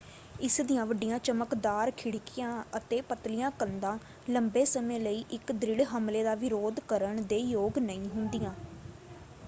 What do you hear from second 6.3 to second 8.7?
ਵਿਰੋਧ ਕਰਨ ਦੇ ਯੋਗ ਨਹੀਂ ਹੁੰਦੀਆਂ।